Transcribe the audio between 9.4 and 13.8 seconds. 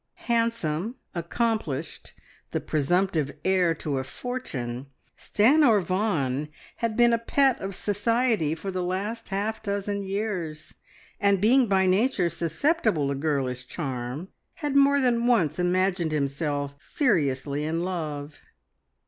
dozen years, and being by nature susceptible to girlish